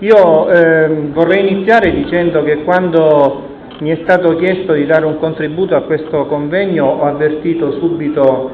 [0.00, 3.44] Io eh, vorrei iniziare dicendo che quando
[3.78, 8.50] mi è stato chiesto di dare un contributo a questo convegno ho avvertito subito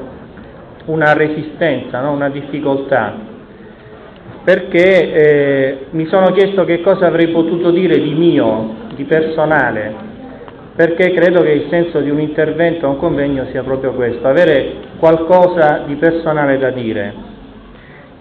[0.85, 2.13] una resistenza, no?
[2.13, 3.15] una difficoltà,
[4.45, 9.95] perché eh, mi sono chiesto che cosa avrei potuto dire di mio, di personale,
[10.77, 14.75] perché credo che il senso di un intervento a un convegno sia proprio questo, avere
[14.99, 17.31] qualcosa di personale da dire.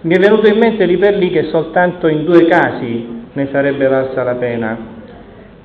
[0.03, 3.85] Mi è venuto in mente lì per lì che soltanto in due casi ne sarebbe
[3.85, 4.75] valsa la pena.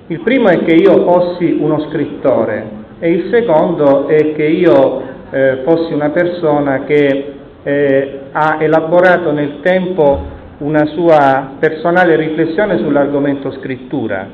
[0.09, 5.63] Il primo è che io fossi uno scrittore e il secondo è che io eh,
[5.65, 10.21] fossi una persona che eh, ha elaborato nel tempo
[10.59, 14.29] una sua personale riflessione sull'argomento scrittura,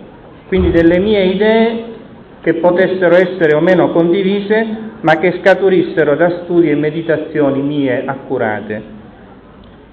[0.48, 1.84] quindi delle mie idee
[2.42, 4.66] che potessero essere o meno condivise,
[5.00, 9.01] ma che scaturissero da studi e meditazioni mie accurate.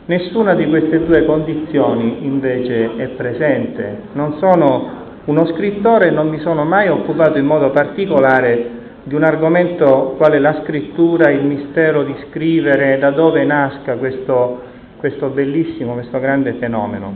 [0.09, 4.05] Nessuna di queste due condizioni invece è presente.
[4.13, 4.89] Non sono
[5.25, 8.69] uno scrittore e non mi sono mai occupato in modo particolare
[9.03, 14.61] di un argomento quale la scrittura, il mistero di scrivere, da dove nasca questo,
[14.97, 17.13] questo bellissimo, questo grande fenomeno.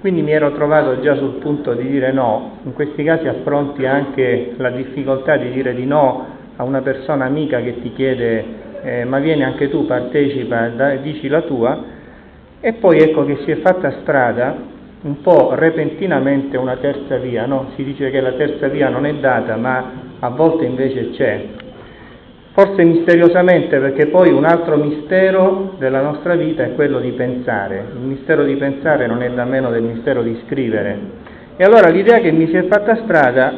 [0.00, 4.54] Quindi mi ero trovato già sul punto di dire no, in questi casi affronti anche
[4.56, 6.24] la difficoltà di dire di no
[6.56, 11.28] a una persona amica che ti chiede eh, ma vieni anche tu, partecipa, da, dici
[11.28, 11.84] la tua,
[12.60, 14.70] e poi ecco che si è fatta strada
[15.02, 17.70] un po' repentinamente una terza via, no?
[17.74, 21.44] si dice che la terza via non è data, ma a volte invece c'è.
[22.52, 27.84] Forse misteriosamente perché poi un altro mistero della nostra vita è quello di pensare.
[27.94, 30.98] Il mistero di pensare non è da meno del mistero di scrivere.
[31.56, 33.52] E allora l'idea che mi si è fatta strada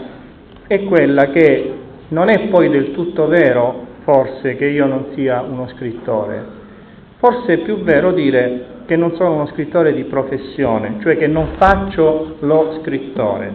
[0.67, 1.73] è quella che
[2.09, 6.63] non è poi del tutto vero forse che io non sia uno scrittore.
[7.19, 11.49] Forse è più vero dire che non sono uno scrittore di professione, cioè che non
[11.57, 13.53] faccio lo scrittore.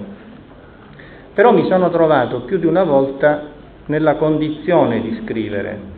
[1.33, 3.43] Però mi sono trovato più di una volta
[3.85, 5.97] nella condizione di scrivere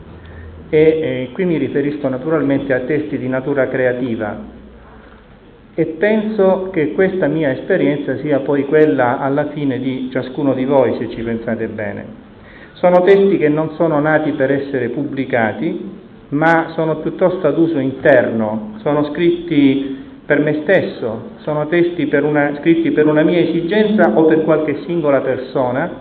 [0.70, 4.60] e eh, qui mi riferisco naturalmente a testi di natura creativa
[5.74, 10.98] e penso che questa mia esperienza sia poi quella alla fine di ciascuno di voi,
[10.98, 12.31] se ci pensate bene.
[12.74, 16.00] Sono testi che non sono nati per essere pubblicati,
[16.30, 22.58] ma sono piuttosto ad uso interno, sono scritti per me stesso, sono testi per una,
[22.60, 25.92] scritti per una mia esigenza o per qualche singola persona,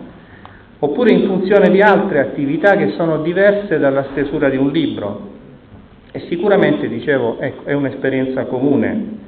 [0.78, 5.28] oppure in funzione di altre attività che sono diverse dalla stesura di un libro.
[6.12, 9.18] E sicuramente, dicevo, ecco, è un'esperienza comune.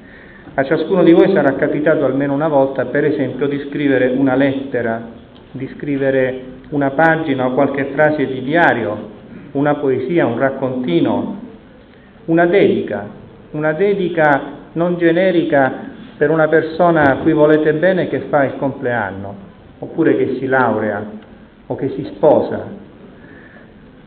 [0.55, 5.03] A ciascuno di voi sarà capitato almeno una volta, per esempio, di scrivere una lettera,
[5.51, 6.41] di scrivere
[6.73, 9.11] una pagina o qualche frase di diario,
[9.53, 11.41] una poesia, un raccontino,
[12.27, 13.07] una dedica,
[13.53, 14.41] una dedica
[14.73, 19.35] non generica per una persona a cui volete bene che fa il compleanno,
[19.81, 21.05] oppure che si laurea
[21.67, 22.65] o che si sposa.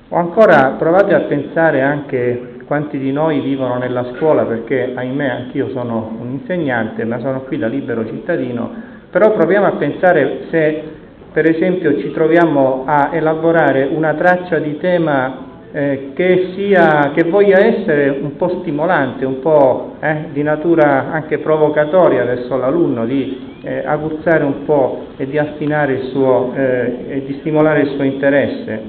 [0.09, 5.69] O ancora provate a pensare anche quanti di noi vivono nella scuola, perché ahimè anch'io
[5.69, 8.71] sono un insegnante, ma sono qui da libero cittadino,
[9.11, 10.94] però proviamo a pensare se
[11.35, 17.59] per esempio ci troviamo a elaborare una traccia di tema eh, che, sia, che, voglia
[17.59, 23.83] essere un po' stimolante, un po' eh, di natura anche provocatoria verso l'alunno, di eh,
[23.85, 28.81] aguzzare un po' e di affinare il suo, eh, e di stimolare il suo interesse,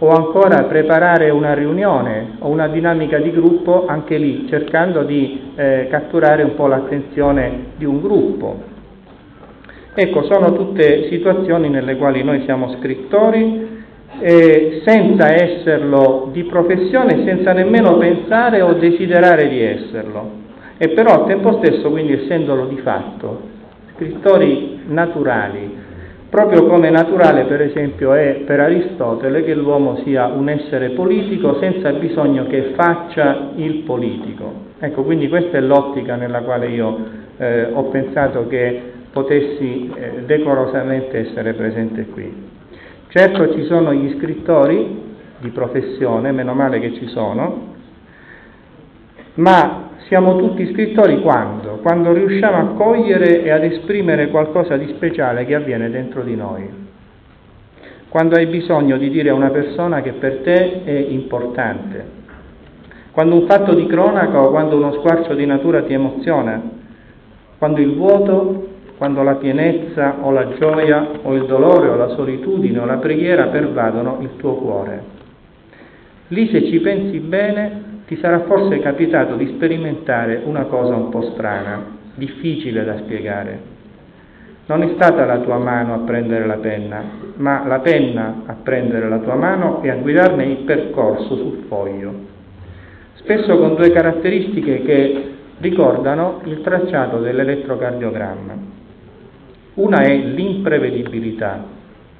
[0.00, 5.86] o ancora preparare una riunione o una dinamica di gruppo, anche lì cercando di eh,
[5.88, 8.76] catturare un po' l'attenzione di un gruppo.
[10.00, 13.82] Ecco, sono tutte situazioni nelle quali noi siamo scrittori
[14.20, 20.30] eh, senza esserlo di professione, senza nemmeno pensare o desiderare di esserlo,
[20.78, 23.40] e però al tempo stesso quindi essendolo di fatto,
[23.96, 25.68] scrittori naturali,
[26.30, 31.90] proprio come naturale per esempio è per Aristotele che l'uomo sia un essere politico senza
[31.90, 34.66] bisogno che faccia il politico.
[34.78, 36.98] Ecco, quindi questa è l'ottica nella quale io
[37.36, 42.46] eh, ho pensato che potessi eh, decorosamente essere presente qui.
[43.08, 45.06] Certo ci sono gli scrittori
[45.38, 47.76] di professione, meno male che ci sono,
[49.34, 51.78] ma siamo tutti scrittori quando?
[51.82, 56.86] Quando riusciamo a cogliere e ad esprimere qualcosa di speciale che avviene dentro di noi.
[58.08, 62.16] Quando hai bisogno di dire a una persona che per te è importante.
[63.12, 66.60] Quando un fatto di cronaca o quando uno squarcio di natura ti emoziona.
[67.58, 72.80] Quando il vuoto quando la pienezza o la gioia o il dolore o la solitudine
[72.80, 75.16] o la preghiera pervadono il tuo cuore.
[76.28, 81.22] Lì se ci pensi bene ti sarà forse capitato di sperimentare una cosa un po'
[81.32, 81.96] strana.
[82.18, 83.76] difficile da spiegare.
[84.66, 87.02] Non è stata la tua mano a prendere la penna,
[87.36, 92.12] ma la penna a prendere la tua mano e a guidarne il percorso sul foglio.
[93.14, 95.30] Spesso con due caratteristiche che
[95.60, 98.76] ricordano il tracciato dell'elettrocardiogramma.
[99.78, 101.62] Una è l'imprevedibilità.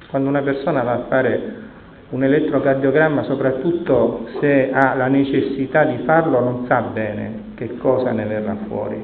[0.09, 1.53] Quando una persona va a fare
[2.11, 8.23] un elettrocardiogramma, soprattutto se ha la necessità di farlo, non sa bene che cosa ne
[8.23, 9.03] verrà fuori.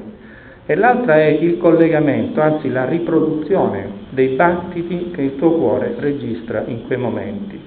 [0.64, 6.64] E l'altra è il collegamento, anzi la riproduzione dei battiti che il tuo cuore registra
[6.64, 7.60] in quei momenti.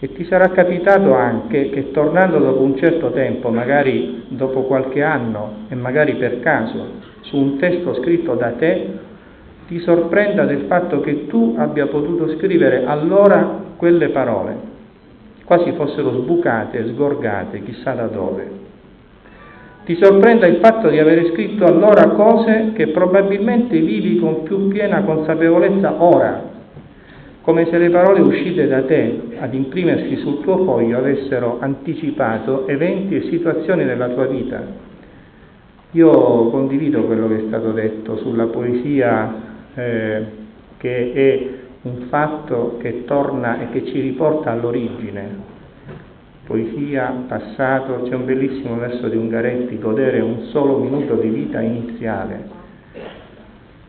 [0.00, 5.64] E ti sarà capitato anche che tornando dopo un certo tempo, magari dopo qualche anno
[5.70, 9.12] e magari per caso, su un testo scritto da te,
[9.66, 14.56] ti sorprenda del fatto che tu abbia potuto scrivere allora quelle parole,
[15.44, 18.62] quasi fossero sbucate, sgorgate, chissà da dove.
[19.84, 25.02] Ti sorprenda il fatto di avere scritto allora cose che probabilmente vivi con più piena
[25.02, 26.52] consapevolezza ora,
[27.42, 33.16] come se le parole uscite da te ad imprimersi sul tuo foglio avessero anticipato eventi
[33.16, 34.62] e situazioni della tua vita.
[35.90, 40.26] Io condivido quello che è stato detto sulla poesia eh,
[40.76, 41.48] che è
[41.82, 45.52] un fatto che torna e che ci riporta all'origine.
[46.44, 52.62] Poesia, passato, c'è un bellissimo verso di Ungaretti, godere un solo minuto di vita iniziale.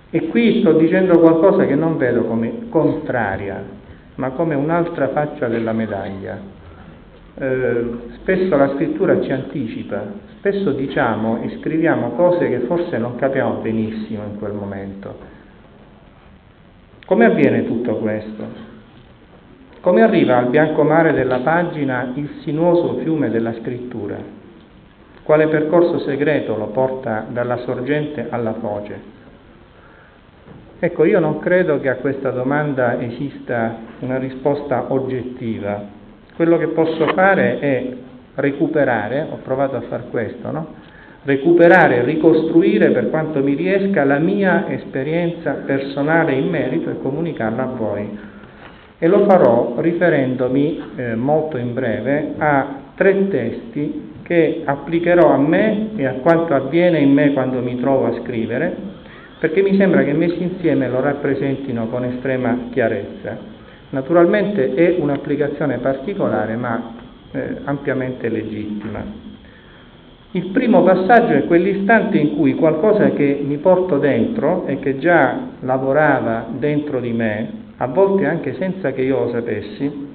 [0.09, 3.61] E qui sto dicendo qualcosa che non vedo come contraria,
[4.15, 6.39] ma come un'altra faccia della medaglia.
[7.37, 7.85] Eh,
[8.21, 10.03] spesso la scrittura ci anticipa,
[10.37, 15.33] spesso diciamo e scriviamo cose che forse non capiamo benissimo in quel momento
[17.05, 18.73] come avviene tutto questo?
[19.81, 24.17] Come arriva al bianco mare della pagina il sinuoso fiume della scrittura?
[25.21, 29.13] Quale percorso segreto lo porta dalla sorgente alla foce?
[30.79, 35.83] Ecco, io non credo che a questa domanda esista una risposta oggettiva.
[36.35, 37.93] Quello che posso fare è
[38.35, 40.67] recuperare, ho provato a far questo, no?
[41.25, 47.75] Recuperare, ricostruire per quanto mi riesca la mia esperienza personale in merito e comunicarla a
[47.75, 48.17] voi.
[48.97, 55.89] E lo farò riferendomi eh, molto in breve a tre testi che applicherò a me
[55.95, 58.73] e a quanto avviene in me quando mi trovo a scrivere,
[59.39, 63.53] perché mi sembra che messi insieme lo rappresentino con estrema chiarezza.
[63.89, 66.93] Naturalmente è un'applicazione particolare ma
[67.31, 69.34] eh, ampiamente legittima.
[70.35, 75.39] Il primo passaggio è quell'istante in cui qualcosa che mi porto dentro e che già
[75.61, 80.09] lavorava dentro di me, a volte anche senza che io lo sapessi,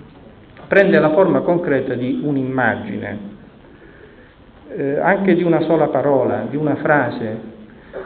[0.68, 3.18] prende la forma concreta di un'immagine,
[4.76, 7.38] eh, anche di una sola parola, di una frase,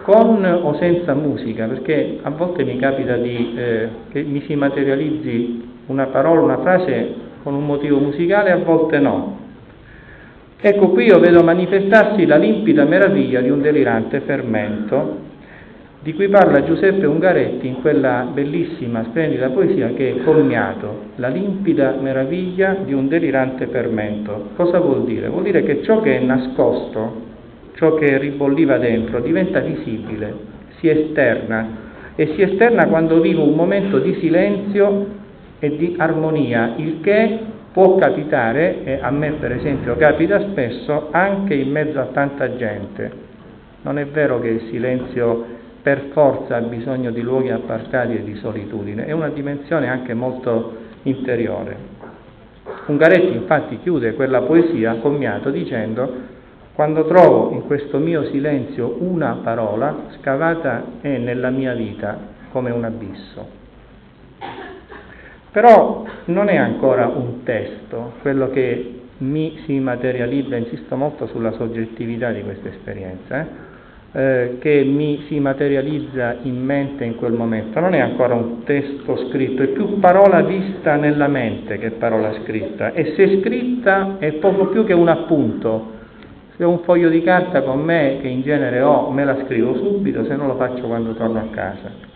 [0.02, 5.68] con o senza musica, perché a volte mi capita di, eh, che mi si materializzi
[5.86, 7.12] una parola, una frase
[7.42, 9.43] con un motivo musicale, a volte no.
[10.60, 15.32] Ecco qui io vedo manifestarsi la limpida meraviglia di un delirante fermento,
[16.04, 21.96] di cui parla Giuseppe Ungaretti in quella bellissima, splendida poesia che è Commiato, la limpida
[21.98, 24.50] meraviglia di un delirante fermento.
[24.54, 25.28] Cosa vuol dire?
[25.28, 27.22] Vuol dire che ciò che è nascosto,
[27.74, 30.34] ciò che ribolliva dentro, diventa visibile,
[30.78, 31.82] si esterna
[32.16, 35.06] e si esterna quando vivo un momento di silenzio
[35.58, 37.38] e di armonia, il che
[37.74, 43.10] Può capitare, e a me per esempio capita spesso, anche in mezzo a tanta gente.
[43.82, 45.44] Non è vero che il silenzio
[45.82, 50.76] per forza ha bisogno di luoghi appartati e di solitudine, è una dimensione anche molto
[51.02, 51.76] interiore.
[52.86, 56.12] Ungaretti infatti chiude quella poesia commiato dicendo
[56.74, 62.16] quando trovo in questo mio silenzio una parola, scavata è nella mia vita
[62.52, 63.63] come un abisso.
[65.54, 72.32] Però non è ancora un testo quello che mi si materializza, insisto molto sulla soggettività
[72.32, 73.46] di questa esperienza, eh?
[74.16, 79.28] Eh, che mi si materializza in mente in quel momento, non è ancora un testo
[79.28, 84.66] scritto, è più parola vista nella mente che parola scritta e se scritta è poco
[84.66, 85.92] più che un appunto.
[86.56, 89.76] Se ho un foglio di carta con me, che in genere ho, me la scrivo
[89.76, 92.13] subito, se no lo faccio quando torno a casa.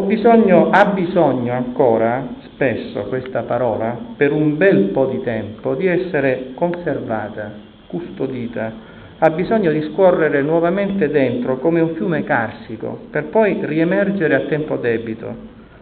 [0.00, 6.52] Bisogno, ha bisogno ancora, spesso questa parola, per un bel po' di tempo, di essere
[6.54, 7.52] conservata,
[7.88, 8.72] custodita,
[9.18, 14.76] ha bisogno di scorrere nuovamente dentro come un fiume carsico, per poi riemergere a tempo
[14.76, 15.34] debito,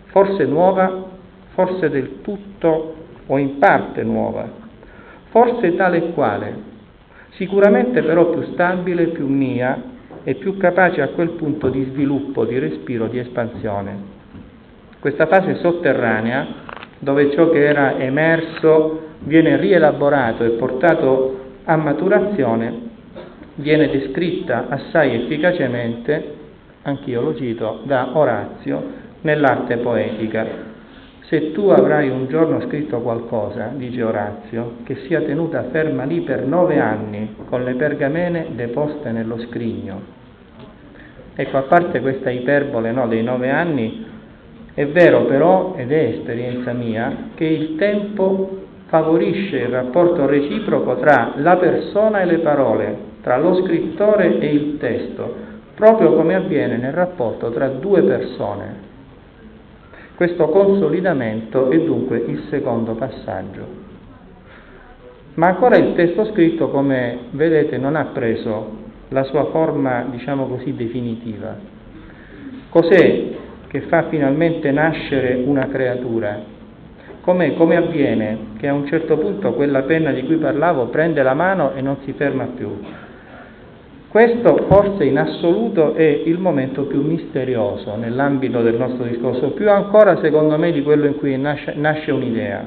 [0.07, 1.05] forse nuova,
[1.55, 2.95] forse del tutto
[3.27, 4.45] o in parte nuova,
[5.31, 6.55] forse tale e quale,
[7.35, 12.59] sicuramente però più stabile, più mia e più capace a quel punto di sviluppo, di
[12.59, 14.19] respiro, di espansione.
[14.99, 16.47] Questa fase sotterranea,
[16.99, 22.89] dove ciò che era emerso viene rielaborato e portato a maturazione,
[23.55, 26.35] viene descritta assai efficacemente,
[26.83, 28.83] anch'io lo cito, da Orazio
[29.23, 30.70] nell'arte poetica.
[31.31, 36.45] Se tu avrai un giorno scritto qualcosa, dice Orazio, che sia tenuta ferma lì per
[36.45, 40.01] nove anni con le pergamene deposte nello scrigno.
[41.37, 44.05] Ecco, a parte questa iperbole no, dei nove anni,
[44.75, 51.35] è vero però, ed è esperienza mia, che il tempo favorisce il rapporto reciproco tra
[51.37, 55.33] la persona e le parole, tra lo scrittore e il testo,
[55.77, 58.90] proprio come avviene nel rapporto tra due persone.
[60.21, 63.67] Questo consolidamento è dunque il secondo passaggio.
[65.37, 68.71] Ma ancora il testo scritto, come vedete, non ha preso
[69.09, 71.57] la sua forma, diciamo così, definitiva.
[72.69, 73.29] Cos'è
[73.67, 76.39] che fa finalmente nascere una creatura?
[77.23, 81.33] Come, come avviene che a un certo punto quella penna di cui parlavo prende la
[81.33, 82.69] mano e non si ferma più?
[84.11, 90.19] Questo forse in assoluto è il momento più misterioso nell'ambito del nostro discorso, più ancora
[90.21, 92.65] secondo me di quello in cui nasce, nasce un'idea.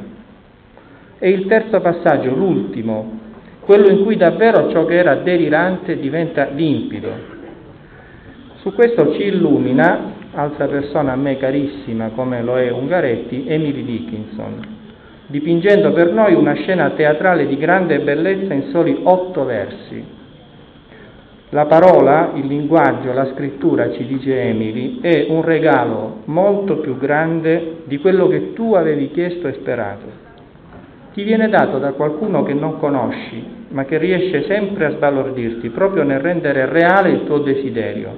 [1.19, 3.19] E il terzo passaggio, l'ultimo,
[3.59, 7.09] quello in cui davvero ciò che era delirante diventa limpido.
[8.61, 14.61] Su questo ci illumina altra persona a me carissima come lo è Ungaretti, Emily Dickinson,
[15.27, 20.21] dipingendo per noi una scena teatrale di grande bellezza in soli otto versi.
[21.53, 27.83] La parola, il linguaggio, la scrittura, ci dice Emily, è un regalo molto più grande
[27.83, 30.21] di quello che tu avevi chiesto e sperato.
[31.13, 36.01] Ti viene dato da qualcuno che non conosci, ma che riesce sempre a sbalordirti, proprio
[36.01, 38.17] nel rendere reale il tuo desiderio.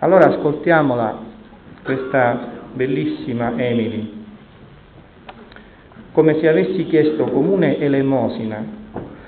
[0.00, 1.18] Allora ascoltiamola,
[1.82, 4.12] questa bellissima Emily,
[6.12, 8.82] come se avessi chiesto comune elemosina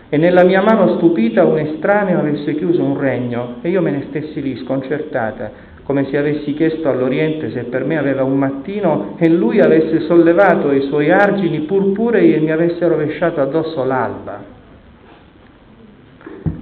[0.09, 4.05] e nella mia mano stupita un estraneo avesse chiuso un regno e io me ne
[4.09, 9.29] stessi lì sconcertata, come se avessi chiesto all'Oriente se per me aveva un mattino e
[9.29, 14.55] lui avesse sollevato i suoi argini purpurei e mi avesse rovesciato addosso l'alba.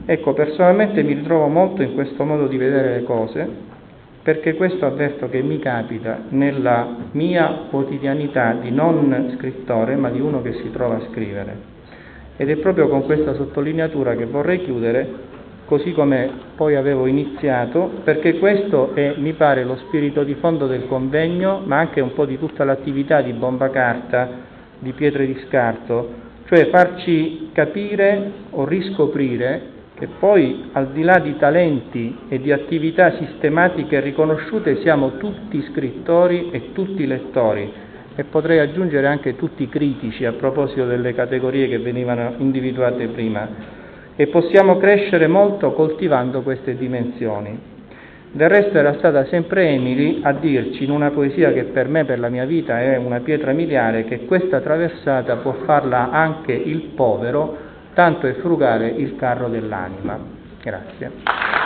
[0.07, 3.73] Ecco, personalmente mi ritrovo molto in questo modo di vedere le cose
[4.23, 10.41] perché questo avverto che mi capita nella mia quotidianità di non scrittore, ma di uno
[10.41, 11.74] che si trova a scrivere.
[12.37, 15.33] Ed è proprio con questa sottolineatura che vorrei chiudere,
[15.67, 20.87] così come poi avevo iniziato, perché questo è, mi pare, lo spirito di fondo del
[20.89, 24.29] convegno, ma anche un po' di tutta l'attività di bomba carta,
[24.79, 31.37] di pietre di scarto, cioè farci capire o riscoprire che poi al di là di
[31.37, 37.84] talenti e di attività sistematiche riconosciute siamo tutti scrittori e tutti lettori
[38.17, 43.49] e potrei aggiungere anche tutti critici a proposito delle categorie che venivano individuate prima
[44.17, 47.73] e possiamo crescere molto coltivando queste dimensioni.
[48.31, 52.19] Del resto era stata sempre Emily a dirci in una poesia che per me, per
[52.19, 57.73] la mia vita, è una pietra miliare, che questa traversata può farla anche il povero
[57.95, 60.19] tanto è frugare il carro dell'anima.
[60.61, 61.64] Grazie.